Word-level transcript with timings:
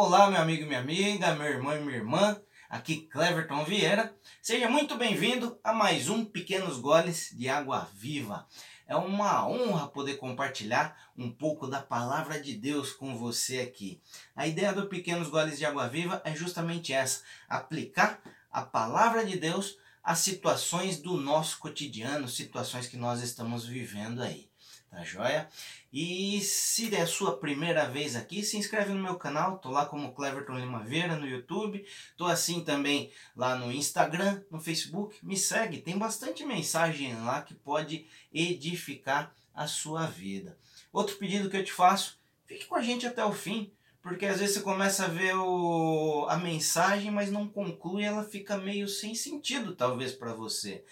Olá, 0.00 0.30
meu 0.30 0.40
amigo 0.40 0.62
e 0.62 0.64
minha 0.64 0.78
amiga, 0.78 1.34
meu 1.34 1.48
irmão 1.48 1.76
e 1.76 1.80
minha 1.80 1.96
irmã, 1.96 2.40
aqui 2.70 3.08
Cleverton 3.08 3.64
Vieira. 3.64 4.14
Seja 4.40 4.70
muito 4.70 4.94
bem-vindo 4.96 5.58
a 5.64 5.72
mais 5.72 6.08
um 6.08 6.24
Pequenos 6.24 6.78
Goles 6.78 7.34
de 7.36 7.48
Água 7.48 7.90
Viva. 7.96 8.46
É 8.86 8.94
uma 8.94 9.44
honra 9.48 9.88
poder 9.88 10.14
compartilhar 10.14 10.96
um 11.16 11.28
pouco 11.32 11.66
da 11.66 11.82
palavra 11.82 12.40
de 12.40 12.54
Deus 12.54 12.92
com 12.92 13.18
você 13.18 13.58
aqui. 13.58 14.00
A 14.36 14.46
ideia 14.46 14.72
do 14.72 14.86
Pequenos 14.86 15.28
Goles 15.28 15.58
de 15.58 15.66
Água 15.66 15.88
Viva 15.88 16.22
é 16.24 16.32
justamente 16.32 16.92
essa: 16.92 17.24
aplicar 17.48 18.20
a 18.52 18.62
palavra 18.62 19.24
de 19.24 19.36
Deus 19.36 19.78
às 20.00 20.20
situações 20.20 21.02
do 21.02 21.16
nosso 21.16 21.58
cotidiano, 21.58 22.28
situações 22.28 22.86
que 22.86 22.96
nós 22.96 23.20
estamos 23.20 23.66
vivendo 23.66 24.22
aí 24.22 24.48
tá 24.90 25.02
joia? 25.04 25.48
E 25.92 26.40
se 26.40 26.94
é 26.94 27.02
a 27.02 27.06
sua 27.06 27.36
primeira 27.38 27.88
vez 27.88 28.16
aqui, 28.16 28.42
se 28.42 28.56
inscreve 28.56 28.92
no 28.92 29.02
meu 29.02 29.16
canal, 29.16 29.58
tô 29.58 29.70
lá 29.70 29.86
como 29.86 30.12
Cleverton 30.12 30.58
Limaveira 30.58 31.16
no 31.16 31.26
YouTube, 31.26 31.84
tô 32.16 32.26
assim 32.26 32.62
também 32.62 33.10
lá 33.36 33.56
no 33.56 33.72
Instagram, 33.72 34.42
no 34.50 34.60
Facebook, 34.60 35.18
me 35.22 35.36
segue, 35.36 35.80
tem 35.80 35.96
bastante 35.96 36.44
mensagem 36.44 37.14
lá 37.22 37.42
que 37.42 37.54
pode 37.54 38.06
edificar 38.32 39.34
a 39.54 39.66
sua 39.66 40.06
vida. 40.06 40.58
Outro 40.92 41.16
pedido 41.16 41.50
que 41.50 41.56
eu 41.56 41.64
te 41.64 41.72
faço, 41.72 42.18
fique 42.46 42.66
com 42.66 42.76
a 42.76 42.82
gente 42.82 43.06
até 43.06 43.24
o 43.24 43.32
fim, 43.32 43.72
porque 44.00 44.24
às 44.24 44.38
vezes 44.38 44.54
você 44.54 44.62
começa 44.62 45.04
a 45.04 45.08
ver 45.08 45.34
o, 45.34 46.26
a 46.28 46.36
mensagem, 46.36 47.10
mas 47.10 47.30
não 47.30 47.48
conclui, 47.48 48.04
ela 48.04 48.24
fica 48.24 48.56
meio 48.56 48.88
sem 48.88 49.14
sentido 49.14 49.74
talvez 49.74 50.12
para 50.12 50.32
você. 50.32 50.84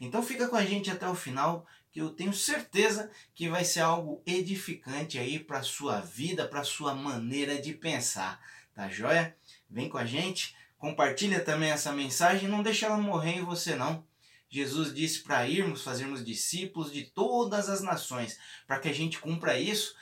Então 0.00 0.22
fica 0.22 0.48
com 0.48 0.56
a 0.56 0.64
gente 0.64 0.90
até 0.90 1.08
o 1.08 1.14
final, 1.14 1.66
que 1.94 2.00
eu 2.00 2.10
tenho 2.10 2.32
certeza 2.34 3.08
que 3.36 3.48
vai 3.48 3.64
ser 3.64 3.78
algo 3.78 4.20
edificante 4.26 5.16
aí 5.16 5.38
para 5.38 5.62
sua 5.62 6.00
vida, 6.00 6.44
para 6.44 6.64
sua 6.64 6.92
maneira 6.92 7.62
de 7.62 7.72
pensar, 7.72 8.42
tá 8.74 8.88
joia? 8.88 9.36
Vem 9.70 9.88
com 9.88 9.96
a 9.96 10.04
gente, 10.04 10.56
compartilha 10.76 11.38
também 11.38 11.70
essa 11.70 11.92
mensagem, 11.92 12.48
não 12.48 12.64
deixa 12.64 12.86
ela 12.86 12.96
morrer 12.96 13.36
em 13.36 13.44
você 13.44 13.76
não. 13.76 14.04
Jesus 14.50 14.92
disse 14.92 15.20
para 15.20 15.48
irmos 15.48 15.82
fazermos 15.82 16.24
discípulos 16.24 16.92
de 16.92 17.04
todas 17.04 17.68
as 17.68 17.80
nações. 17.80 18.40
Para 18.66 18.80
que 18.80 18.88
a 18.88 18.92
gente 18.92 19.20
cumpra 19.20 19.56
isso, 19.56 19.94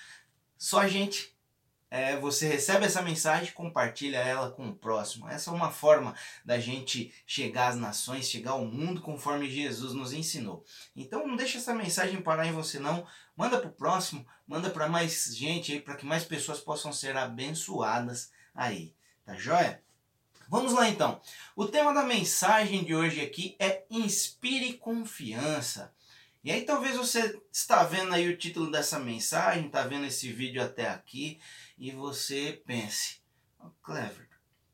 só 0.56 0.80
a 0.80 0.88
gente 0.88 1.36
é, 1.94 2.16
você 2.16 2.48
recebe 2.48 2.86
essa 2.86 3.02
mensagem, 3.02 3.52
compartilha 3.52 4.16
ela 4.16 4.50
com 4.50 4.66
o 4.66 4.74
próximo. 4.74 5.28
Essa 5.28 5.50
é 5.50 5.52
uma 5.52 5.70
forma 5.70 6.14
da 6.42 6.58
gente 6.58 7.12
chegar 7.26 7.68
às 7.68 7.76
nações, 7.76 8.30
chegar 8.30 8.52
ao 8.52 8.64
mundo 8.64 9.02
conforme 9.02 9.50
Jesus 9.50 9.92
nos 9.92 10.14
ensinou. 10.14 10.64
Então 10.96 11.26
não 11.26 11.36
deixa 11.36 11.58
essa 11.58 11.74
mensagem 11.74 12.22
parar 12.22 12.46
em 12.46 12.52
você 12.52 12.78
não. 12.78 13.06
Manda 13.36 13.58
para 13.58 13.68
o 13.68 13.74
próximo, 13.74 14.26
manda 14.48 14.70
para 14.70 14.88
mais 14.88 15.36
gente 15.36 15.70
aí, 15.70 15.80
para 15.82 15.94
que 15.94 16.06
mais 16.06 16.24
pessoas 16.24 16.60
possam 16.60 16.94
ser 16.94 17.14
abençoadas 17.14 18.32
aí. 18.54 18.94
Tá 19.26 19.34
joia? 19.34 19.82
Vamos 20.48 20.72
lá 20.72 20.88
então. 20.88 21.20
O 21.54 21.66
tema 21.66 21.92
da 21.92 22.04
mensagem 22.04 22.84
de 22.84 22.94
hoje 22.94 23.20
aqui 23.20 23.54
é 23.58 23.84
Inspire 23.90 24.72
confiança. 24.78 25.92
E 26.44 26.50
aí 26.50 26.64
talvez 26.64 26.96
você 26.96 27.40
está 27.52 27.84
vendo 27.84 28.12
aí 28.12 28.28
o 28.28 28.36
título 28.36 28.68
dessa 28.68 28.98
mensagem, 28.98 29.66
está 29.66 29.86
vendo 29.86 30.06
esse 30.06 30.32
vídeo 30.32 30.60
até 30.60 30.88
aqui 30.88 31.38
e 31.78 31.92
você 31.92 32.60
pense, 32.66 33.20
oh, 33.60 33.70
Clever, 33.80 34.28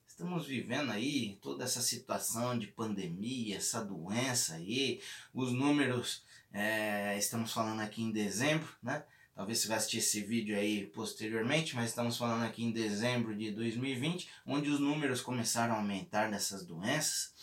estamos 0.07 0.47
vivendo 0.47 0.91
aí 0.91 1.39
toda 1.43 1.65
essa 1.65 1.83
situação 1.83 2.59
de 2.59 2.69
pandemia, 2.69 3.59
essa 3.59 3.85
doença 3.85 4.55
aí, 4.55 5.03
os 5.35 5.53
números, 5.53 6.25
é, 6.55 7.19
estamos 7.19 7.53
falando 7.53 7.81
aqui 7.81 8.03
em 8.03 8.13
dezembro, 8.13 8.69
né? 8.83 9.05
Talvez 9.35 9.59
você 9.59 9.69
vai 9.69 9.77
assistir 9.77 9.99
esse 9.99 10.23
vídeo 10.23 10.57
aí 10.57 10.87
posteriormente, 10.87 11.77
mas 11.77 11.91
estamos 11.91 12.17
falando 12.17 12.45
aqui 12.45 12.65
em 12.65 12.73
dezembro 12.73 13.37
de 13.37 13.51
2020, 13.53 14.27
onde 14.47 14.71
os 14.71 14.81
números 14.81 15.21
começaram 15.21 15.75
a 15.75 15.77
aumentar 15.77 16.31
dessas 16.31 16.65
doenças. 16.65 17.35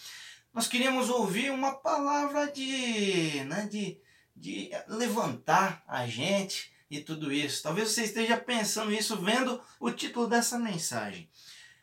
Nós 0.52 0.68
queríamos 0.68 1.10
ouvir 1.10 1.52
uma 1.52 1.76
palavra 1.76 2.52
de, 2.52 3.44
né, 3.46 3.68
de 3.72 4.04
de 4.36 4.70
levantar 4.88 5.84
a 5.88 6.06
gente 6.06 6.74
e 6.90 7.00
tudo 7.00 7.32
isso. 7.32 7.64
Talvez 7.64 7.90
você 7.90 8.04
esteja 8.04 8.38
pensando 8.38 8.92
isso 8.92 9.16
vendo 9.18 9.62
o 9.80 9.92
título 9.92 10.28
dessa 10.28 10.60
mensagem. 10.60 11.30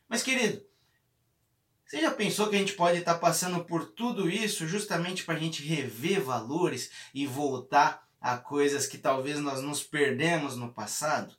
Mas, 0.09 0.23
querido, 0.23 0.63
você 1.87 2.01
já 2.01 2.11
pensou 2.11 2.49
que 2.49 2.57
a 2.57 2.59
gente 2.59 2.75
pode 2.75 2.99
estar 2.99 3.17
passando 3.17 3.65
por 3.65 3.87
tudo 3.87 4.31
isso 4.31 4.67
justamente 4.67 5.25
para 5.25 5.35
a 5.35 5.39
gente 5.39 5.63
rever 5.63 6.23
valores 6.23 6.91
e 7.13 7.27
voltar 7.27 8.09
a 8.21 8.37
coisas 8.37 8.87
que 8.87 8.97
talvez 8.97 9.41
nós 9.41 9.61
nos 9.63 9.83
perdemos 9.83 10.57
no 10.57 10.73
passado? 10.73 11.35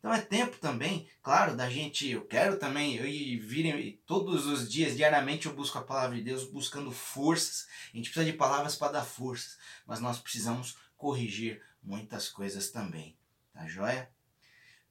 Então 0.00 0.14
é 0.14 0.20
tempo 0.22 0.56
também, 0.56 1.06
claro, 1.22 1.54
da 1.54 1.68
gente. 1.68 2.08
Eu 2.08 2.24
quero 2.24 2.58
também, 2.58 2.96
eu 2.96 3.04
vir 3.46 4.02
todos 4.06 4.46
os 4.46 4.68
dias, 4.68 4.96
diariamente, 4.96 5.46
eu 5.46 5.54
busco 5.54 5.76
a 5.76 5.82
palavra 5.82 6.16
de 6.16 6.22
Deus, 6.22 6.44
buscando 6.44 6.90
forças. 6.90 7.66
A 7.92 7.96
gente 7.98 8.10
precisa 8.10 8.24
de 8.24 8.36
palavras 8.36 8.74
para 8.74 8.92
dar 8.92 9.04
forças, 9.04 9.58
mas 9.86 10.00
nós 10.00 10.18
precisamos 10.18 10.78
corrigir 10.96 11.62
muitas 11.82 12.30
coisas 12.30 12.70
também, 12.70 13.14
tá 13.52 13.66
joia? 13.66 14.10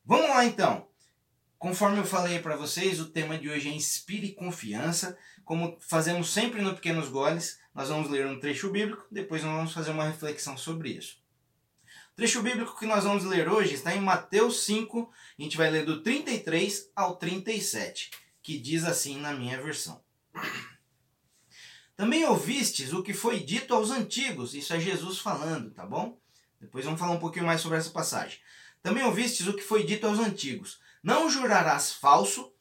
Vamos 0.06 0.30
lá 0.30 0.46
então. 0.46 0.88
Conforme 1.58 1.98
eu 1.98 2.06
falei 2.06 2.40
para 2.40 2.56
vocês, 2.56 3.00
o 3.00 3.10
tema 3.10 3.38
de 3.38 3.50
hoje 3.50 3.68
é 3.68 3.74
Inspire 3.74 4.34
Confiança. 4.34 5.18
Como 5.44 5.76
fazemos 5.82 6.30
sempre 6.32 6.62
no 6.62 6.76
Pequenos 6.76 7.10
Goles, 7.10 7.60
nós 7.74 7.90
vamos 7.90 8.12
ler 8.12 8.28
um 8.28 8.40
trecho 8.40 8.70
bíblico, 8.70 9.08
depois 9.12 9.44
nós 9.44 9.56
vamos 9.56 9.74
fazer 9.74 9.90
uma 9.90 10.06
reflexão 10.06 10.56
sobre 10.56 10.92
isso 10.92 11.20
trecho 12.20 12.42
bíblico 12.42 12.78
que 12.78 12.86
nós 12.86 13.06
vamos 13.06 13.24
ler 13.24 13.48
hoje 13.48 13.76
está 13.76 13.96
em 13.96 14.02
Mateus 14.02 14.66
5, 14.66 15.10
a 15.40 15.42
gente 15.42 15.56
vai 15.56 15.70
ler 15.70 15.86
do 15.86 16.04
33 16.04 16.92
ao 16.94 17.16
37, 17.16 18.12
que 18.44 18.60
diz 18.60 18.84
assim 18.84 19.18
na 19.18 19.32
minha 19.32 19.58
versão. 19.62 20.04
Também 21.96 22.26
ouvistes 22.26 22.92
o 22.92 23.02
que 23.02 23.14
foi 23.14 23.40
dito 23.40 23.74
aos 23.74 23.90
antigos, 23.90 24.54
isso 24.54 24.74
é 24.74 24.80
Jesus 24.82 25.20
falando, 25.20 25.72
tá 25.72 25.86
bom? 25.86 26.20
Depois 26.60 26.84
vamos 26.84 27.00
falar 27.00 27.14
um 27.14 27.20
pouquinho 27.20 27.46
mais 27.46 27.62
sobre 27.62 27.78
essa 27.78 27.90
passagem. 27.90 28.38
Também 28.84 29.06
ouvistes 29.06 29.48
o 29.48 29.54
que 29.54 29.64
foi 29.64 29.86
dito 29.86 30.06
aos 30.06 30.20
antigos: 30.20 30.82
Não 31.02 31.30
jurarás 31.30 31.94
falso, 31.94 32.52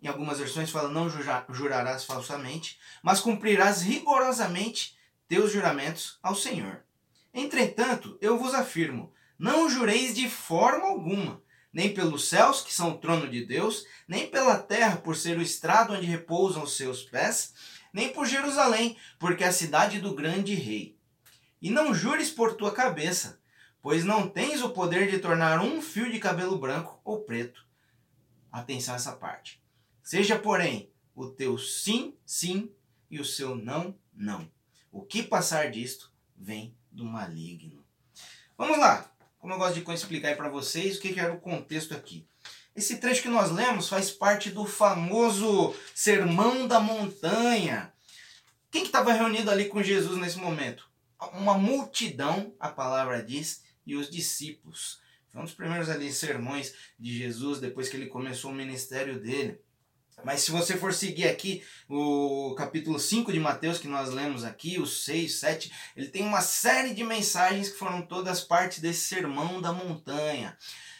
em 0.00 0.06
algumas 0.06 0.38
versões 0.38 0.70
fala 0.70 0.88
não 0.88 1.10
jurarás 1.50 2.04
falsamente, 2.04 2.78
mas 3.02 3.18
cumprirás 3.18 3.82
rigorosamente 3.82 4.96
teus 5.26 5.50
juramentos 5.50 6.20
ao 6.22 6.36
Senhor. 6.36 6.84
Entretanto, 7.32 8.18
eu 8.20 8.38
vos 8.38 8.54
afirmo: 8.54 9.12
não 9.38 9.68
jureis 9.68 10.14
de 10.14 10.28
forma 10.28 10.86
alguma, 10.86 11.42
nem 11.72 11.94
pelos 11.94 12.28
céus, 12.28 12.60
que 12.60 12.72
são 12.72 12.90
o 12.90 12.98
trono 12.98 13.28
de 13.28 13.44
Deus, 13.44 13.86
nem 14.06 14.28
pela 14.28 14.58
terra, 14.58 14.96
por 14.96 15.16
ser 15.16 15.38
o 15.38 15.42
estrado 15.42 15.94
onde 15.94 16.06
repousam 16.06 16.62
os 16.62 16.76
seus 16.76 17.02
pés, 17.02 17.54
nem 17.92 18.12
por 18.12 18.26
Jerusalém, 18.26 18.96
porque 19.18 19.44
é 19.44 19.48
a 19.48 19.52
cidade 19.52 20.00
do 20.00 20.14
grande 20.14 20.54
rei. 20.54 20.98
E 21.60 21.70
não 21.70 21.94
jures 21.94 22.30
por 22.30 22.54
tua 22.54 22.72
cabeça, 22.72 23.40
pois 23.80 24.04
não 24.04 24.28
tens 24.28 24.62
o 24.62 24.70
poder 24.70 25.10
de 25.10 25.18
tornar 25.18 25.60
um 25.60 25.80
fio 25.80 26.10
de 26.10 26.18
cabelo 26.18 26.58
branco 26.58 27.00
ou 27.04 27.22
preto. 27.22 27.66
Atenção 28.50 28.94
a 28.94 28.96
essa 28.96 29.12
parte. 29.12 29.62
Seja, 30.02 30.38
porém, 30.38 30.90
o 31.14 31.26
teu 31.26 31.56
sim, 31.56 32.16
sim, 32.26 32.70
e 33.10 33.20
o 33.20 33.24
seu 33.24 33.56
não, 33.56 33.96
não. 34.12 34.50
O 34.90 35.02
que 35.02 35.22
passar 35.22 35.70
disto 35.70 36.12
vem 36.36 36.76
do 36.92 37.04
maligno. 37.04 37.84
Vamos 38.56 38.78
lá. 38.78 39.10
Como 39.38 39.52
eu 39.52 39.58
gosto 39.58 39.82
de 39.82 39.92
explicar 39.92 40.36
para 40.36 40.48
vocês 40.48 40.96
o 40.96 41.00
que, 41.00 41.18
era 41.18 41.32
o 41.32 41.40
contexto 41.40 41.94
aqui. 41.94 42.26
Esse 42.76 42.98
trecho 42.98 43.22
que 43.22 43.28
nós 43.28 43.50
lemos 43.50 43.88
faz 43.88 44.10
parte 44.10 44.50
do 44.50 44.64
famoso 44.64 45.74
Sermão 45.94 46.68
da 46.68 46.78
Montanha. 46.78 47.92
Quem 48.70 48.82
que 48.82 48.88
estava 48.88 49.12
reunido 49.12 49.50
ali 49.50 49.66
com 49.66 49.82
Jesus 49.82 50.16
nesse 50.18 50.38
momento? 50.38 50.88
Uma 51.34 51.58
multidão, 51.58 52.54
a 52.58 52.68
palavra 52.68 53.22
diz, 53.22 53.62
e 53.84 53.96
os 53.96 54.08
discípulos. 54.08 55.00
Foi 55.28 55.40
um 55.40 55.44
dos 55.44 55.54
primeiros 55.54 55.90
ali 55.90 56.12
sermões 56.12 56.74
de 56.98 57.16
Jesus 57.16 57.58
depois 57.58 57.88
que 57.88 57.96
ele 57.96 58.06
começou 58.06 58.50
o 58.50 58.54
ministério 58.54 59.20
dele. 59.20 59.60
Mas 60.24 60.42
se 60.42 60.50
você 60.50 60.76
for 60.76 60.94
seguir 60.94 61.28
aqui 61.28 61.62
o 61.88 62.54
capítulo 62.56 62.98
5 62.98 63.32
de 63.32 63.40
Mateus, 63.40 63.78
que 63.78 63.88
nós 63.88 64.10
lemos 64.10 64.44
aqui, 64.44 64.78
o 64.78 64.86
6, 64.86 65.34
7, 65.34 65.72
ele 65.96 66.08
tem 66.08 66.22
uma 66.22 66.40
série 66.40 66.94
de 66.94 67.02
mensagens 67.02 67.70
que 67.70 67.78
foram 67.78 68.02
todas 68.02 68.40
parte 68.40 68.80
desse 68.80 69.00
sermão 69.00 69.60
da 69.60 69.72
montanha. 69.72 70.56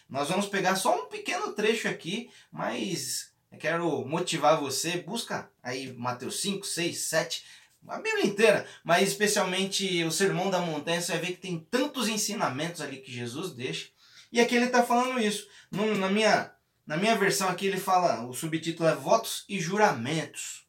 Nós 0.08 0.28
vamos 0.28 0.46
pegar 0.46 0.76
só 0.76 1.02
um 1.02 1.06
pequeno 1.06 1.52
trecho 1.52 1.88
aqui, 1.88 2.30
mas 2.50 3.32
eu 3.50 3.58
quero 3.58 4.04
motivar 4.06 4.60
você, 4.60 4.98
busca 4.98 5.50
aí 5.62 5.92
Mateus 5.92 6.40
5, 6.40 6.66
6, 6.66 6.98
7, 6.98 7.44
a 7.88 7.98
Bíblia 7.98 8.26
inteira, 8.26 8.66
mas 8.84 9.08
especialmente 9.08 10.04
o 10.04 10.10
Sermão 10.10 10.50
da 10.50 10.60
Montanha, 10.60 11.00
você 11.00 11.12
vai 11.12 11.20
ver 11.20 11.26
que 11.32 11.42
tem 11.42 11.66
tantos 11.70 12.08
ensinamentos 12.08 12.80
ali 12.80 12.98
que 12.98 13.12
Jesus 13.12 13.52
deixa. 13.52 13.88
E 14.30 14.40
aqui 14.40 14.54
ele 14.54 14.66
está 14.66 14.82
falando 14.82 15.20
isso. 15.20 15.46
na 15.70 16.08
minha 16.08 16.50
na 16.92 16.98
minha 16.98 17.16
versão 17.16 17.48
aqui 17.48 17.68
ele 17.68 17.80
fala, 17.80 18.26
o 18.26 18.34
subtítulo 18.34 18.86
é 18.86 18.94
Votos 18.94 19.46
e 19.48 19.58
Juramentos. 19.58 20.66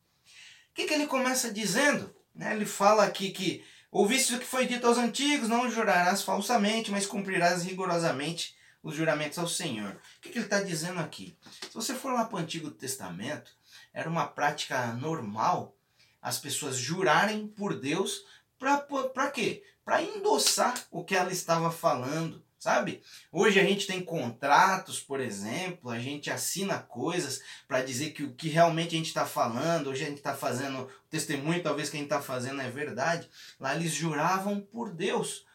O 0.72 0.74
que, 0.74 0.86
que 0.86 0.94
ele 0.94 1.06
começa 1.06 1.52
dizendo? 1.52 2.16
Né? 2.34 2.56
Ele 2.56 2.66
fala 2.66 3.04
aqui 3.04 3.30
que 3.32 3.62
ouviste 3.92 4.34
o 4.34 4.40
que 4.40 4.46
foi 4.46 4.66
dito 4.66 4.88
aos 4.88 4.98
antigos, 4.98 5.50
não 5.50 5.70
jurarás 5.70 6.22
falsamente, 6.22 6.92
mas 6.92 7.06
cumprirás 7.06 7.64
rigorosamente 7.64 8.56
os 8.82 8.96
juramentos 8.96 9.38
ao 9.38 9.50
Senhor. 9.50 9.96
O 9.96 10.22
que, 10.22 10.30
que 10.30 10.38
ele 10.38 10.46
está 10.46 10.62
dizendo 10.62 11.02
aqui? 11.02 11.38
Se 11.62 11.74
você 11.74 11.94
for 11.94 12.14
lá 12.14 12.24
para 12.24 12.38
o 12.38 12.40
Antigo 12.40 12.72
Testamento, 12.72 13.52
era 13.94 14.10
uma 14.10 14.26
prática 14.26 14.94
normal 14.94 15.76
as 16.22 16.40
pessoas 16.40 16.78
jurarem 16.78 17.50
por 17.50 17.78
Deus 17.78 18.24
para 18.58 19.30
quê? 19.30 19.62
Para 19.84 20.02
endossar 20.02 20.74
o 20.90 21.04
que 21.04 21.18
ela 21.18 21.34
estava 21.34 21.70
falando, 21.70 22.42
sabe? 22.64 23.04
Hoje 23.30 23.60
a 23.60 23.64
gente 23.64 23.86
tem 23.86 24.02
contratos, 24.02 25.02
por 25.02 25.20
exemplo, 25.20 25.90
a 25.90 26.00
gente 26.00 26.32
assina 26.32 26.80
coisas 26.80 27.42
para 27.68 27.84
dizer 27.84 28.12
que 28.12 28.24
o 28.24 28.34
que 28.34 28.48
realmente 28.48 28.96
a 28.96 28.98
gente 28.98 29.08
está 29.08 29.26
falando, 29.26 29.90
hoje 29.90 30.04
a 30.04 30.08
gente 30.08 30.20
está 30.20 30.34
fazendo 30.34 30.90
testemunho, 31.10 31.62
talvez 31.62 31.90
que 31.90 31.98
a 31.98 32.00
gente 32.00 32.10
está 32.10 32.22
fazendo 32.22 32.62
é 32.62 32.70
verdade. 32.70 33.30
Lá 33.60 33.76
eles 33.76 33.92
juravam 33.92 34.62
por 34.62 34.94
Deus 34.94 35.46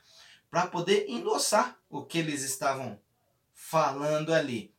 para 0.50 0.66
poder 0.66 1.06
endossar 1.08 1.78
o 1.88 2.05
que 2.05 2.19
eles 2.19 2.43
estavam 2.43 3.00
falando 3.54 4.34
ali. 4.34 4.70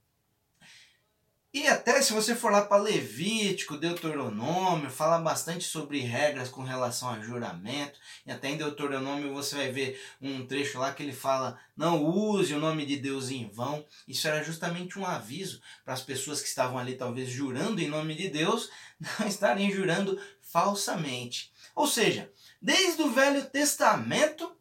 E 1.60 1.68
até 1.68 2.02
se 2.02 2.14
você 2.14 2.34
for 2.36 2.54
lá 2.54 2.62
para 2.62 2.82
Levítico, 2.82 3.76
Deuteronômio, 3.76 4.90
fala 4.90 5.20
bastante 5.20 5.66
sobre 5.66 6.00
regras 6.00 6.48
com 6.48 6.64
relação 6.64 7.10
a 7.10 7.20
juramento. 7.20 8.00
E 8.26 8.32
até 8.32 8.48
em 8.48 8.56
Deuteronômio 8.56 9.34
você 9.34 9.58
vai 9.58 9.70
ver 9.70 10.02
um 10.22 10.48
trecho 10.48 10.80
lá 10.80 10.94
que 10.94 11.04
ele 11.04 11.12
fala: 11.12 11.60
não 11.76 12.02
use 12.02 12.54
o 12.54 12.60
nome 12.60 12.86
de 12.86 12.96
Deus 12.96 13.30
em 13.30 13.50
vão. 13.50 13.86
Isso 14.08 14.26
era 14.26 14.42
justamente 14.42 14.98
um 14.98 15.06
aviso 15.06 15.62
para 15.84 15.94
as 15.94 16.02
pessoas 16.02 16.42
que 16.42 16.48
estavam 16.48 16.80
ali, 16.80 16.96
talvez 16.96 17.28
jurando 17.28 17.82
em 17.82 17.90
nome 17.90 18.16
de 18.16 18.30
Deus, 18.30 18.70
não 19.20 19.28
estarem 19.28 19.70
jurando 19.70 20.18
falsamente. 20.42 21.52
Ou 21.76 21.88
seja, 21.88 22.32
desde 22.62 23.02
o 23.02 23.12
Velho 23.12 23.46
Testamento 23.48 24.56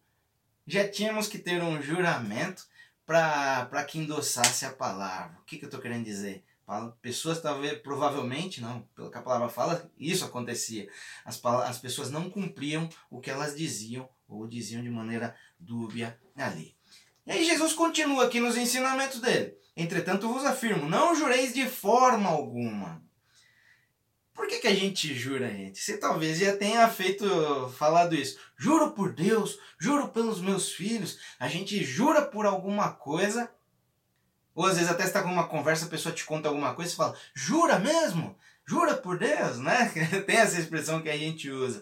já 0.67 0.89
tínhamos 0.89 1.29
que 1.29 1.39
ter 1.39 1.63
um 1.63 1.81
juramento 1.81 2.67
para 3.07 3.85
que 3.85 4.01
endossasse 4.01 4.67
a 4.67 4.73
palavra. 4.73 5.39
O 5.41 5.45
que, 5.45 5.59
que 5.59 5.65
eu 5.65 5.69
estou 5.69 5.81
querendo 5.81 6.05
dizer? 6.05 6.43
Pessoas 7.01 7.41
talvez, 7.41 7.79
provavelmente, 7.79 8.61
não, 8.61 8.83
pelo 8.95 9.11
que 9.11 9.17
a 9.17 9.23
palavra 9.23 9.49
fala, 9.49 9.91
isso 9.99 10.25
acontecia. 10.25 10.89
As, 11.25 11.43
as 11.45 11.79
pessoas 11.79 12.11
não 12.11 12.29
cumpriam 12.29 12.89
o 13.11 13.21
que 13.21 13.31
elas 13.31 13.57
diziam, 13.57 14.09
ou 14.29 14.47
diziam 14.47 14.83
de 14.83 14.91
maneira 14.91 15.35
dúbia 15.59 16.21
ali. 16.37 16.77
E 17.27 17.33
aí 17.33 17.45
Jesus 17.45 17.73
continua 17.73 18.27
aqui 18.27 18.39
nos 18.39 18.57
ensinamentos 18.57 19.21
dele. 19.21 19.57
Entretanto 19.75 20.33
vos 20.33 20.45
afirmo, 20.45 20.89
não 20.89 21.15
jureis 21.15 21.55
de 21.55 21.67
forma 21.67 22.29
alguma. 22.29 23.03
Por 24.35 24.47
que, 24.47 24.59
que 24.59 24.69
a 24.69 24.75
gente 24.75 25.15
jura, 25.15 25.51
gente? 25.51 25.81
Você 25.81 25.97
talvez 25.97 26.39
já 26.39 26.57
tenha 26.57 26.89
feito, 26.89 27.27
falado 27.77 28.15
isso. 28.15 28.39
Juro 28.57 28.93
por 28.93 29.13
Deus, 29.13 29.59
juro 29.81 30.09
pelos 30.11 30.41
meus 30.41 30.71
filhos. 30.71 31.19
A 31.41 31.49
gente 31.49 31.83
jura 31.83 32.23
por 32.23 32.47
alguma 32.47 32.93
coisa 32.93 33.51
ou 34.59 34.67
às 34.67 34.75
vezes 34.75 34.91
até 34.91 35.05
está 35.05 35.23
com 35.23 35.31
uma 35.31 35.47
conversa, 35.47 35.87
a 35.87 35.89
pessoa 35.89 36.13
te 36.13 36.25
conta 36.25 36.49
alguma 36.49 36.75
coisa 36.75 36.93
e 36.93 36.97
fala, 36.97 37.17
jura 37.33 37.79
mesmo? 37.79 38.37
Jura 38.67 38.97
por 38.97 39.17
Deus, 39.17 39.59
né? 39.59 39.89
Tem 40.27 40.37
essa 40.37 40.59
expressão 40.59 41.01
que 41.01 41.09
a 41.09 41.17
gente 41.17 41.49
usa. 41.49 41.81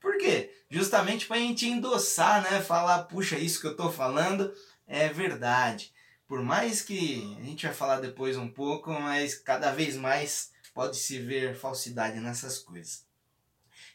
Por 0.00 0.18
quê? 0.18 0.50
Justamente 0.68 1.26
para 1.26 1.36
a 1.36 1.38
gente 1.38 1.68
endossar, 1.68 2.42
né? 2.42 2.60
Falar, 2.60 3.04
puxa, 3.04 3.38
isso 3.38 3.60
que 3.60 3.68
eu 3.68 3.70
estou 3.70 3.92
falando 3.92 4.52
é 4.88 5.08
verdade. 5.08 5.92
Por 6.26 6.42
mais 6.42 6.82
que 6.82 7.38
a 7.40 7.44
gente 7.44 7.64
vai 7.64 7.72
falar 7.72 8.00
depois 8.00 8.36
um 8.36 8.48
pouco, 8.48 8.90
mas 8.90 9.36
cada 9.36 9.70
vez 9.70 9.94
mais 9.94 10.50
pode 10.74 10.96
se 10.96 11.20
ver 11.20 11.54
falsidade 11.54 12.18
nessas 12.18 12.58
coisas. 12.58 13.05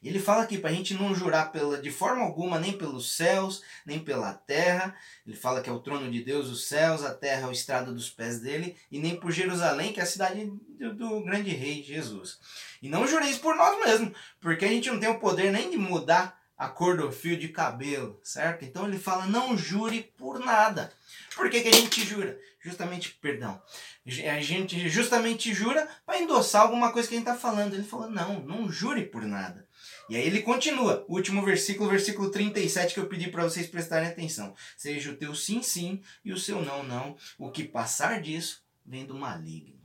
E 0.01 0.09
ele 0.09 0.19
fala 0.19 0.43
aqui 0.43 0.57
para 0.57 0.71
a 0.71 0.73
gente 0.73 0.95
não 0.95 1.13
jurar 1.13 1.51
pela, 1.51 1.79
de 1.79 1.91
forma 1.91 2.23
alguma 2.23 2.59
nem 2.59 2.73
pelos 2.73 3.15
céus, 3.15 3.61
nem 3.85 3.99
pela 3.99 4.33
terra. 4.33 4.95
Ele 5.25 5.35
fala 5.35 5.61
que 5.61 5.69
é 5.69 5.73
o 5.73 5.79
trono 5.79 6.09
de 6.09 6.23
Deus, 6.23 6.49
os 6.49 6.67
céus, 6.67 7.03
a 7.03 7.13
terra 7.13 7.43
é 7.43 7.45
o 7.47 7.51
estrado 7.51 7.93
dos 7.93 8.09
pés 8.09 8.39
dele, 8.39 8.75
e 8.91 8.99
nem 8.99 9.15
por 9.15 9.31
Jerusalém, 9.31 9.93
que 9.93 9.99
é 9.99 10.03
a 10.03 10.07
cidade 10.07 10.51
do, 10.79 10.95
do 10.95 11.23
grande 11.23 11.51
rei 11.51 11.83
Jesus. 11.83 12.39
E 12.81 12.89
não 12.89 13.07
jureis 13.07 13.37
por 13.37 13.55
nós 13.55 13.79
mesmos, 13.85 14.17
porque 14.39 14.65
a 14.65 14.69
gente 14.69 14.89
não 14.89 14.99
tem 14.99 15.09
o 15.09 15.19
poder 15.19 15.51
nem 15.51 15.69
de 15.69 15.77
mudar 15.77 16.41
a 16.61 16.69
cor 16.69 16.95
do 16.95 17.11
fio 17.11 17.35
de 17.37 17.47
cabelo, 17.47 18.19
certo? 18.23 18.63
Então 18.63 18.87
ele 18.87 18.99
fala: 18.99 19.25
não 19.25 19.57
jure 19.57 20.13
por 20.15 20.39
nada. 20.39 20.93
Por 21.35 21.49
que, 21.49 21.61
que 21.61 21.69
a 21.69 21.73
gente 21.73 22.05
jura? 22.05 22.39
Justamente, 22.59 23.17
perdão, 23.19 23.59
a 24.05 24.41
gente 24.41 24.89
justamente 24.89 25.53
jura 25.53 25.87
para 26.05 26.19
endossar 26.19 26.63
alguma 26.63 26.91
coisa 26.91 27.07
que 27.07 27.13
a 27.13 27.17
gente 27.17 27.27
está 27.27 27.39
falando. 27.39 27.73
Ele 27.73 27.83
falou: 27.83 28.09
não, 28.09 28.39
não 28.43 28.71
jure 28.71 29.05
por 29.05 29.23
nada. 29.23 29.67
E 30.09 30.15
aí 30.15 30.25
ele 30.25 30.41
continua, 30.41 31.05
último 31.07 31.43
versículo, 31.45 31.89
versículo 31.89 32.31
37 32.31 32.93
que 32.93 32.99
eu 32.99 33.07
pedi 33.07 33.29
para 33.29 33.43
vocês 33.43 33.67
prestarem 33.67 34.09
atenção. 34.09 34.55
Seja 34.75 35.11
o 35.11 35.15
teu 35.15 35.35
sim, 35.35 35.61
sim 35.61 36.01
e 36.25 36.33
o 36.33 36.37
seu 36.37 36.61
não, 36.63 36.83
não. 36.83 37.15
O 37.37 37.51
que 37.51 37.63
passar 37.63 38.21
disso 38.21 38.63
vem 38.85 39.05
do 39.05 39.15
maligno. 39.15 39.79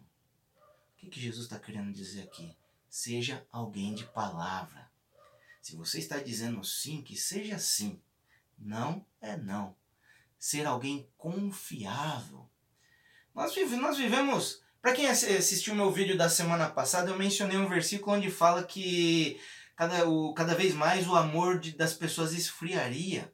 O 0.94 0.96
que, 0.96 1.08
que 1.08 1.20
Jesus 1.20 1.44
está 1.44 1.58
querendo 1.58 1.92
dizer 1.92 2.22
aqui? 2.22 2.56
Seja 2.88 3.46
alguém 3.52 3.94
de 3.94 4.04
palavra. 4.04 4.90
Se 5.60 5.76
você 5.76 5.98
está 5.98 6.18
dizendo 6.18 6.64
sim, 6.64 7.02
que 7.02 7.16
seja 7.16 7.58
sim. 7.58 8.00
Não 8.58 9.04
é 9.20 9.36
não. 9.36 9.76
Ser 10.38 10.66
alguém 10.66 11.08
confiável. 11.18 12.48
Nós, 13.36 13.54
vive, 13.54 13.76
nós 13.76 13.98
vivemos. 13.98 14.62
Para 14.80 14.94
quem 14.94 15.08
assistiu 15.08 15.74
meu 15.74 15.92
vídeo 15.92 16.16
da 16.16 16.26
semana 16.26 16.70
passada, 16.70 17.10
eu 17.10 17.18
mencionei 17.18 17.58
um 17.58 17.68
versículo 17.68 18.16
onde 18.16 18.30
fala 18.30 18.64
que 18.64 19.38
cada, 19.76 20.08
o, 20.08 20.32
cada 20.32 20.54
vez 20.54 20.72
mais 20.72 21.06
o 21.06 21.14
amor 21.14 21.60
de, 21.60 21.72
das 21.72 21.92
pessoas 21.92 22.32
esfriaria. 22.32 23.30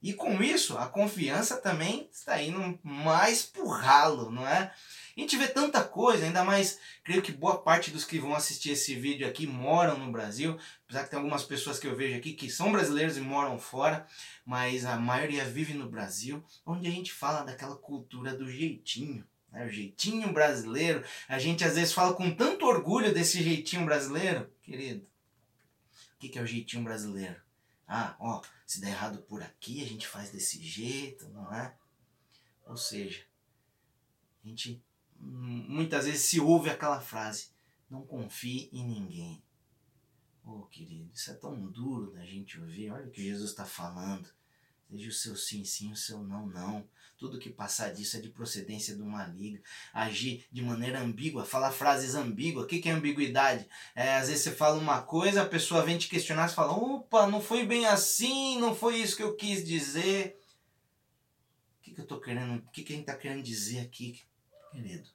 E 0.00 0.14
com 0.14 0.40
isso, 0.40 0.78
a 0.78 0.86
confiança 0.86 1.56
também 1.56 2.08
está 2.12 2.40
indo 2.40 2.78
mais 2.84 3.42
pro 3.42 3.66
ralo, 3.66 4.30
não 4.30 4.46
é? 4.46 4.72
A 5.16 5.20
gente 5.20 5.36
vê 5.36 5.48
tanta 5.48 5.82
coisa, 5.82 6.24
ainda 6.24 6.44
mais, 6.44 6.78
creio 7.02 7.20
que 7.20 7.32
boa 7.32 7.60
parte 7.60 7.90
dos 7.90 8.04
que 8.04 8.20
vão 8.20 8.36
assistir 8.36 8.70
esse 8.70 8.94
vídeo 8.94 9.26
aqui 9.26 9.48
moram 9.48 9.98
no 9.98 10.12
Brasil, 10.12 10.56
apesar 10.84 11.02
que 11.02 11.10
tem 11.10 11.18
algumas 11.18 11.42
pessoas 11.42 11.76
que 11.76 11.88
eu 11.88 11.96
vejo 11.96 12.16
aqui 12.16 12.34
que 12.34 12.48
são 12.48 12.70
brasileiros 12.70 13.16
e 13.16 13.20
moram 13.20 13.58
fora, 13.58 14.06
mas 14.46 14.84
a 14.84 14.96
maioria 14.96 15.44
vive 15.44 15.74
no 15.74 15.90
Brasil, 15.90 16.42
onde 16.64 16.86
a 16.86 16.90
gente 16.90 17.12
fala 17.12 17.42
daquela 17.42 17.74
cultura 17.74 18.32
do 18.32 18.48
jeitinho. 18.48 19.26
Né? 19.52 19.66
O 19.66 19.68
jeitinho 19.68 20.32
brasileiro, 20.32 21.04
a 21.28 21.38
gente 21.38 21.64
às 21.64 21.74
vezes 21.74 21.92
fala 21.92 22.14
com 22.14 22.34
tanto 22.34 22.66
orgulho 22.66 23.12
desse 23.12 23.42
jeitinho 23.42 23.84
brasileiro, 23.84 24.50
querido 24.62 25.10
que, 26.20 26.28
que 26.28 26.38
é 26.38 26.42
o 26.42 26.46
jeitinho 26.46 26.84
brasileiro? 26.84 27.40
Ah, 27.88 28.14
ó, 28.20 28.42
se 28.66 28.80
der 28.80 28.90
errado 28.90 29.22
por 29.22 29.42
aqui, 29.42 29.82
a 29.82 29.86
gente 29.86 30.06
faz 30.06 30.30
desse 30.30 30.62
jeito, 30.62 31.28
não 31.30 31.52
é? 31.52 31.74
Ou 32.66 32.76
seja, 32.76 33.24
a 34.44 34.46
gente 34.46 34.84
muitas 35.18 36.04
vezes 36.04 36.22
se 36.22 36.38
ouve 36.38 36.68
aquela 36.70 37.00
frase: 37.00 37.48
não 37.88 38.06
confie 38.06 38.68
em 38.72 38.86
ninguém. 38.86 39.42
Oh, 40.44 40.62
querido, 40.66 41.10
isso 41.12 41.30
é 41.30 41.34
tão 41.34 41.66
duro 41.66 42.12
da 42.12 42.24
gente 42.24 42.60
ouvir. 42.60 42.90
Olha 42.90 43.06
o 43.06 43.10
que 43.10 43.22
Jesus 43.22 43.50
está 43.50 43.64
falando. 43.64 44.28
Seja 44.88 45.08
o 45.08 45.12
seu 45.12 45.36
sim, 45.36 45.64
sim, 45.64 45.92
o 45.92 45.96
seu 45.96 46.22
não, 46.22 46.46
não. 46.46 46.88
Tudo 47.20 47.38
que 47.38 47.50
passar 47.50 47.92
disso 47.92 48.16
é 48.16 48.20
de 48.20 48.30
procedência 48.30 48.96
do 48.96 49.04
maligno. 49.04 49.60
Agir 49.92 50.46
de 50.50 50.62
maneira 50.62 51.00
ambígua, 51.00 51.44
falar 51.44 51.70
frases 51.70 52.14
ambíguas. 52.14 52.64
O 52.64 52.66
que, 52.66 52.80
que 52.80 52.88
é 52.88 52.92
ambiguidade? 52.92 53.68
É, 53.94 54.14
às 54.14 54.28
vezes 54.28 54.42
você 54.42 54.52
fala 54.52 54.78
uma 54.78 55.02
coisa, 55.02 55.42
a 55.42 55.46
pessoa 55.46 55.84
vem 55.84 55.98
te 55.98 56.08
questionar 56.08 56.48
e 56.48 56.54
fala: 56.54 56.72
opa, 56.72 57.26
não 57.26 57.42
foi 57.42 57.66
bem 57.66 57.84
assim, 57.84 58.58
não 58.58 58.74
foi 58.74 58.96
isso 58.96 59.18
que 59.18 59.22
eu 59.22 59.36
quis 59.36 59.62
dizer. 59.62 60.40
O 61.78 61.82
que, 61.82 61.92
que 61.92 62.00
eu 62.00 62.06
tô 62.06 62.18
querendo? 62.18 62.58
O 62.58 62.70
que, 62.70 62.82
que 62.82 62.94
a 62.94 62.96
gente 62.96 63.06
está 63.06 63.14
querendo 63.14 63.42
dizer 63.42 63.80
aqui, 63.80 64.22
querido? 64.72 65.06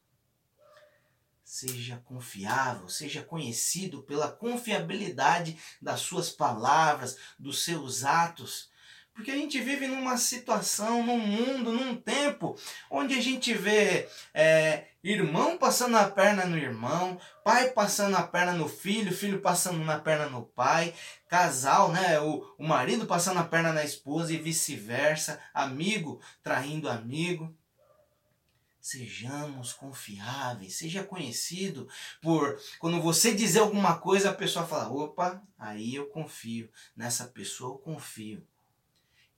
Seja 1.43 1.97
confiável, 2.05 2.87
seja 2.87 3.23
conhecido 3.23 4.03
pela 4.03 4.31
confiabilidade 4.31 5.57
das 5.81 6.01
suas 6.01 6.29
palavras, 6.29 7.17
dos 7.39 7.63
seus 7.63 8.03
atos. 8.03 8.69
Porque 9.15 9.31
a 9.31 9.35
gente 9.35 9.61
vive 9.61 9.87
numa 9.87 10.17
situação, 10.17 11.01
num 11.01 11.17
mundo, 11.17 11.71
num 11.71 11.95
tempo 11.95 12.59
onde 12.91 13.13
a 13.13 13.21
gente 13.21 13.53
vê 13.53 14.09
é, 14.33 14.87
irmão 15.01 15.57
passando 15.57 15.95
a 15.95 16.09
perna 16.11 16.45
no 16.45 16.57
irmão, 16.57 17.17
pai 17.41 17.71
passando 17.71 18.17
a 18.17 18.23
perna 18.23 18.51
no 18.51 18.67
filho, 18.67 19.15
filho 19.15 19.39
passando 19.39 19.79
na 19.85 19.97
perna 19.97 20.25
no 20.25 20.43
pai, 20.43 20.93
casal, 21.29 21.93
né, 21.93 22.19
o, 22.19 22.45
o 22.57 22.67
marido 22.67 23.05
passando 23.05 23.39
a 23.39 23.45
perna 23.45 23.71
na 23.71 23.85
esposa 23.85 24.33
e 24.33 24.37
vice-versa, 24.37 25.39
amigo 25.53 26.19
traindo 26.43 26.89
amigo. 26.89 27.55
Sejamos 28.81 29.71
confiáveis, 29.71 30.75
seja 30.75 31.05
conhecido 31.05 31.87
por 32.21 32.59
quando 32.79 33.01
você 33.01 33.33
dizer 33.33 33.59
alguma 33.59 33.97
coisa, 33.97 34.29
a 34.29 34.33
pessoa 34.33 34.67
fala: 34.67 34.91
opa, 34.91 35.41
aí 35.57 35.95
eu 35.95 36.05
confio, 36.07 36.69
nessa 36.95 37.25
pessoa 37.25 37.73
eu 37.73 37.79
confio 37.79 38.45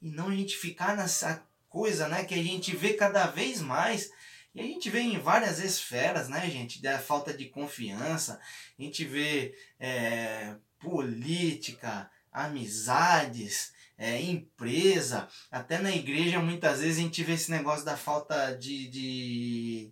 e 0.01 0.09
não 0.09 0.29
a 0.29 0.35
gente 0.35 0.57
ficar 0.57 0.95
nessa 0.95 1.45
coisa, 1.69 2.07
né, 2.07 2.23
que 2.23 2.33
a 2.33 2.43
gente 2.43 2.75
vê 2.75 2.93
cada 2.93 3.27
vez 3.27 3.61
mais 3.61 4.11
e 4.53 4.59
a 4.59 4.63
gente 4.63 4.89
vê 4.89 5.01
em 5.01 5.19
várias 5.19 5.59
esferas, 5.59 6.29
né, 6.29 6.49
gente, 6.49 6.81
da 6.81 6.97
falta 6.97 7.31
de 7.33 7.45
confiança, 7.45 8.39
a 8.77 8.81
gente 8.81 9.05
vê 9.05 9.55
é, 9.79 10.55
política, 10.79 12.09
amizades, 12.31 13.73
é, 13.97 14.21
empresa, 14.21 15.27
até 15.51 15.79
na 15.79 15.91
igreja, 15.91 16.39
muitas 16.39 16.81
vezes 16.81 16.99
a 16.99 17.01
gente 17.01 17.23
vê 17.23 17.33
esse 17.33 17.49
negócio 17.49 17.83
da 17.83 17.97
falta 17.97 18.51
de, 18.55 18.87
de, 18.87 19.91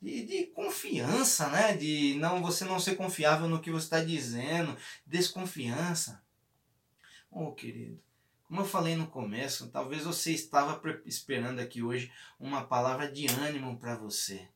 de, 0.00 0.26
de 0.26 0.46
confiança, 0.46 1.48
né? 1.48 1.76
De 1.76 2.14
não 2.14 2.42
você 2.42 2.64
não 2.64 2.80
ser 2.80 2.96
confiável 2.96 3.48
no 3.48 3.60
que 3.60 3.70
você 3.70 3.84
está 3.84 4.00
dizendo, 4.02 4.76
desconfiança. 5.06 6.22
Oh, 7.30 7.52
querido, 7.52 8.00
como 8.54 8.64
eu 8.64 8.70
falei 8.70 8.94
no 8.94 9.08
começo, 9.08 9.66
talvez 9.66 10.04
você 10.04 10.30
estava 10.30 10.80
esperando 11.06 11.58
aqui 11.58 11.82
hoje 11.82 12.12
uma 12.38 12.64
palavra 12.64 13.10
de 13.10 13.26
ânimo 13.26 13.76
para 13.80 13.96
você. 13.96 14.48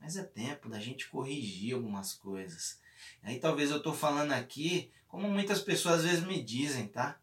Mas 0.00 0.16
é 0.16 0.24
tempo 0.24 0.68
da 0.68 0.80
gente 0.80 1.08
corrigir 1.08 1.76
algumas 1.76 2.12
coisas. 2.12 2.80
Aí 3.22 3.38
talvez 3.38 3.70
eu 3.70 3.76
estou 3.76 3.94
falando 3.94 4.32
aqui, 4.32 4.90
como 5.06 5.30
muitas 5.30 5.60
pessoas 5.60 6.00
às 6.00 6.04
vezes 6.04 6.26
me 6.26 6.42
dizem, 6.42 6.88
tá? 6.88 7.20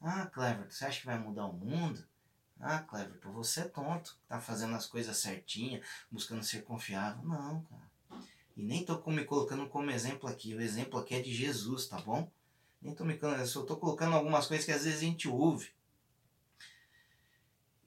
Ah, 0.00 0.24
Clever, 0.32 0.72
você 0.72 0.86
acha 0.86 1.00
que 1.00 1.04
vai 1.04 1.18
mudar 1.18 1.44
o 1.44 1.52
mundo? 1.52 2.02
Ah, 2.58 2.78
Clever, 2.78 3.20
você 3.24 3.60
é 3.60 3.64
tonto, 3.64 4.16
tá 4.26 4.40
fazendo 4.40 4.74
as 4.74 4.86
coisas 4.86 5.18
certinha, 5.18 5.82
buscando 6.10 6.42
ser 6.42 6.64
confiável. 6.64 7.22
Não, 7.22 7.62
cara. 7.64 7.90
E 8.56 8.62
nem 8.62 8.82
tô 8.82 8.98
me 9.10 9.26
colocando 9.26 9.68
como 9.68 9.90
exemplo 9.90 10.26
aqui. 10.26 10.54
O 10.54 10.60
exemplo 10.62 10.98
aqui 10.98 11.16
é 11.16 11.20
de 11.20 11.34
Jesus, 11.34 11.86
tá 11.86 12.00
bom? 12.00 12.32
Nem 12.80 12.94
tô 12.94 13.04
me 13.04 13.18
eu 13.20 13.46
só 13.46 13.62
tô 13.62 13.76
colocando 13.76 14.14
algumas 14.14 14.46
coisas 14.46 14.64
que 14.64 14.72
às 14.72 14.84
vezes 14.84 15.00
a 15.00 15.04
gente 15.04 15.28
ouve. 15.28 15.70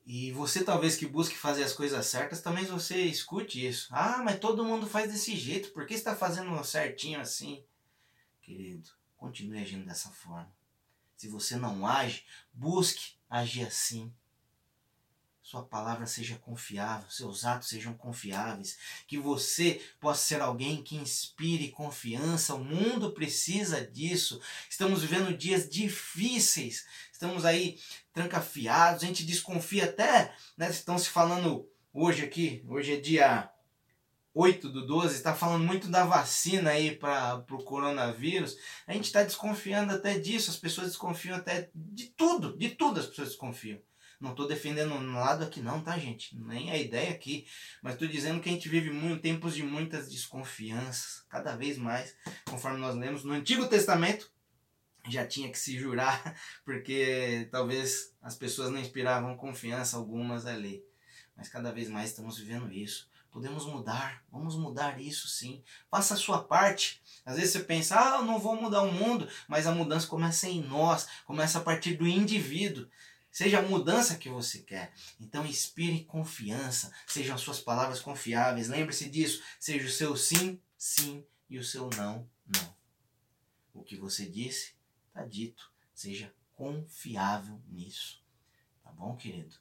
E 0.06 0.32
você 0.32 0.64
talvez 0.64 0.98
que 0.98 1.06
busque 1.06 1.36
fazer 1.36 1.64
as 1.64 1.74
coisas 1.74 2.06
certas, 2.06 2.42
também 2.42 2.66
você 2.66 3.04
escute 3.04 3.66
isso. 3.66 3.88
Ah, 3.92 4.22
mas 4.24 4.40
todo 4.40 4.66
mundo 4.66 4.86
faz 4.86 5.12
desse 5.12 5.36
jeito, 5.36 5.72
por 5.72 5.86
que 5.86 5.94
está 5.94 6.16
fazendo 6.16 6.62
certinho 6.64 7.20
assim? 7.20 7.64
Querido, 8.42 8.90
continue 9.16 9.60
agindo 9.60 9.86
dessa 9.86 10.10
forma. 10.10 10.54
Se 11.16 11.30
você 11.30 11.56
não 11.56 11.88
age, 11.88 12.26
busque 12.52 13.14
agir 13.30 13.66
assim. 13.66 14.14
Sua 15.44 15.62
palavra 15.62 16.06
seja 16.06 16.38
confiável, 16.38 17.10
seus 17.10 17.44
atos 17.44 17.68
sejam 17.68 17.94
confiáveis, 17.94 18.78
que 19.06 19.18
você 19.18 19.82
possa 20.00 20.24
ser 20.24 20.42
alguém 20.42 20.82
que 20.82 20.96
inspire 20.96 21.70
confiança. 21.70 22.56
O 22.56 22.64
mundo 22.64 23.12
precisa 23.12 23.86
disso. 23.86 24.40
Estamos 24.70 25.02
vivendo 25.02 25.38
dias 25.38 25.70
difíceis, 25.70 26.86
estamos 27.12 27.44
aí 27.44 27.78
trancafiados, 28.14 29.04
a 29.04 29.06
gente 29.06 29.26
desconfia 29.26 29.84
até, 29.84 30.34
né? 30.58 30.70
Estão 30.70 30.98
se 30.98 31.10
falando 31.10 31.70
hoje 31.94 32.24
aqui, 32.24 32.64
hoje 32.66 32.94
é 32.94 33.00
dia 33.02 33.52
8 34.34 34.70
do 34.70 34.88
12, 34.88 35.14
está 35.14 35.36
falando 35.36 35.66
muito 35.66 35.90
da 35.90 36.06
vacina 36.06 36.70
aí 36.70 36.96
para 36.96 37.46
o 37.52 37.64
coronavírus. 37.66 38.58
A 38.88 38.94
gente 38.94 39.06
está 39.06 39.22
desconfiando 39.24 39.92
até 39.92 40.18
disso, 40.18 40.50
as 40.50 40.58
pessoas 40.58 40.88
desconfiam 40.88 41.36
até 41.36 41.70
de 41.76 42.06
tudo, 42.12 42.58
de 42.58 42.70
tudo 42.70 43.02
as 43.02 43.08
pessoas 43.08 43.28
desconfiam. 43.28 43.80
Não 44.24 44.32
estou 44.32 44.48
defendendo 44.48 44.94
um 44.94 45.16
lado 45.16 45.44
aqui 45.44 45.60
não, 45.60 45.82
tá 45.82 46.00
gente? 46.00 46.34
Nem 46.40 46.72
a 46.72 46.78
ideia 46.78 47.12
aqui. 47.12 47.46
Mas 47.82 47.96
estou 47.96 48.08
dizendo 48.08 48.40
que 48.40 48.48
a 48.48 48.54
gente 48.54 48.70
vive 48.70 48.90
muito, 48.90 49.22
tempos 49.22 49.54
de 49.54 49.64
muitas 49.64 50.10
desconfianças, 50.10 51.26
cada 51.28 51.58
vez 51.58 51.78
mais, 51.78 52.16
conforme 52.46 52.80
nós 52.80 52.96
lemos 52.96 53.26
no 53.26 53.34
Antigo 53.34 53.68
Testamento, 53.68 54.32
já 55.10 55.28
tinha 55.28 55.52
que 55.52 55.60
se 55.60 55.78
jurar, 55.78 56.38
porque 56.64 57.50
talvez 57.52 58.14
as 58.22 58.38
pessoas 58.38 58.72
não 58.72 58.80
inspiravam 58.80 59.36
confiança 59.36 59.98
algumas 59.98 60.46
ali. 60.46 60.82
Mas 61.36 61.50
cada 61.50 61.74
vez 61.74 61.90
mais 61.90 62.12
estamos 62.12 62.38
vivendo 62.38 62.72
isso. 62.72 63.12
Podemos 63.30 63.66
mudar, 63.66 64.24
vamos 64.32 64.56
mudar 64.56 65.02
isso 65.02 65.28
sim. 65.28 65.62
Faça 65.92 66.14
a 66.14 66.18
sua 66.18 66.42
parte. 66.42 67.02
Às 67.26 67.36
vezes 67.36 67.52
você 67.52 67.60
pensa, 67.60 68.00
ah, 68.00 68.20
eu 68.20 68.24
não 68.24 68.40
vou 68.40 68.56
mudar 68.56 68.84
o 68.84 68.92
mundo, 68.94 69.28
mas 69.50 69.68
a 69.68 69.76
mudança 69.76 70.08
começa 70.08 70.48
em 70.48 70.62
nós, 70.62 71.10
começa 71.26 71.58
a 71.58 71.62
partir 71.62 71.96
do 71.96 72.08
indivíduo. 72.08 72.88
Seja 73.34 73.58
a 73.58 73.62
mudança 73.64 74.16
que 74.16 74.30
você 74.30 74.60
quer. 74.60 74.94
Então 75.20 75.44
inspire 75.44 76.06
confiança, 76.06 76.94
sejam 77.08 77.34
as 77.34 77.42
suas 77.42 77.60
palavras 77.60 78.00
confiáveis. 78.00 78.70
Lembre-se 78.70 79.10
disso, 79.10 79.42
seja 79.60 79.88
o 79.88 79.92
seu 79.92 80.16
sim, 80.16 80.62
sim 80.78 81.26
e 81.50 81.58
o 81.58 81.64
seu 81.64 81.90
não, 81.98 82.30
não. 82.46 82.76
O 83.74 83.82
que 83.82 83.98
você 83.98 84.28
disse, 84.28 84.76
está 85.08 85.26
dito. 85.26 85.74
Seja 85.96 86.32
confiável 86.54 87.60
nisso. 87.68 88.24
Tá 88.84 88.92
bom, 88.92 89.18
querido? 89.18 89.56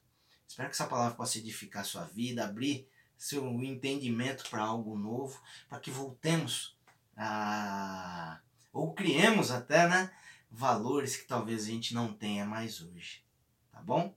Espero 0.46 0.68
que 0.68 0.74
essa 0.74 0.86
palavra 0.86 1.16
possa 1.16 1.38
edificar 1.38 1.82
sua 1.82 2.04
vida, 2.04 2.44
abrir 2.44 2.86
seu 3.16 3.48
entendimento 3.62 4.50
para 4.50 4.62
algo 4.62 4.98
novo, 4.98 5.40
para 5.66 5.80
que 5.80 5.90
voltemos 5.90 6.76
a. 7.16 8.38
ou 8.70 8.92
criemos 8.92 9.50
até, 9.50 9.88
né? 9.88 10.14
Valores 10.50 11.16
que 11.16 11.26
talvez 11.26 11.62
a 11.62 11.68
gente 11.68 11.94
não 11.94 12.12
tenha 12.12 12.44
mais 12.44 12.82
hoje. 12.82 13.24
Tá 13.72 13.80
bom? 13.80 14.14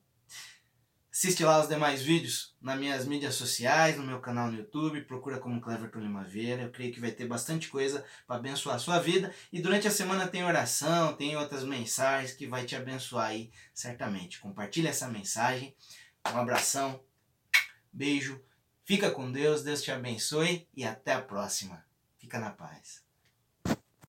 Assiste 1.11 1.43
lá 1.43 1.61
os 1.61 1.67
demais 1.67 2.01
vídeos 2.01 2.55
nas 2.61 2.77
minhas 2.77 3.07
mídias 3.07 3.35
sociais, 3.35 3.97
no 3.97 4.05
meu 4.05 4.19
canal 4.19 4.51
no 4.51 4.57
YouTube, 4.57 5.01
procura 5.05 5.39
como 5.39 5.61
Cleverton 5.61 5.99
Limaveira. 5.99 6.61
Eu 6.61 6.71
creio 6.71 6.93
que 6.93 6.99
vai 6.99 7.09
ter 7.09 7.25
bastante 7.25 7.69
coisa 7.69 8.05
para 8.27 8.35
abençoar 8.35 8.75
a 8.75 8.79
sua 8.79 8.99
vida. 8.99 9.33
E 9.51 9.61
durante 9.61 9.87
a 9.87 9.91
semana 9.91 10.27
tem 10.27 10.43
oração, 10.43 11.13
tem 11.13 11.37
outras 11.37 11.63
mensagens 11.63 12.33
que 12.33 12.45
vai 12.45 12.65
te 12.65 12.75
abençoar 12.75 13.27
aí, 13.27 13.49
certamente. 13.73 14.39
Compartilhe 14.39 14.89
essa 14.89 15.07
mensagem. 15.07 15.73
Um 16.31 16.37
abração, 16.37 17.01
beijo 17.93 18.43
Fica 18.85 19.09
com 19.09 19.31
Deus, 19.31 19.63
Deus 19.63 19.81
te 19.81 19.89
abençoe 19.89 20.69
e 20.75 20.83
até 20.83 21.13
a 21.13 21.21
próxima. 21.21 21.83
Fica 22.19 22.39
na 22.39 22.51
paz. 22.51 23.04